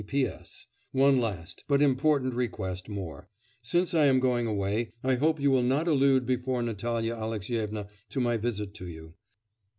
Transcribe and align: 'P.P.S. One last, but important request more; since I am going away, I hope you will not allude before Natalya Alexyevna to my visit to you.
'P.P.S. 0.03 0.65
One 0.93 1.19
last, 1.21 1.63
but 1.67 1.79
important 1.79 2.33
request 2.33 2.89
more; 2.89 3.29
since 3.61 3.93
I 3.93 4.07
am 4.07 4.19
going 4.19 4.47
away, 4.47 4.93
I 5.03 5.13
hope 5.13 5.39
you 5.39 5.51
will 5.51 5.61
not 5.61 5.87
allude 5.87 6.25
before 6.25 6.63
Natalya 6.63 7.13
Alexyevna 7.13 7.87
to 8.09 8.19
my 8.19 8.37
visit 8.37 8.73
to 8.73 8.87
you. 8.87 9.13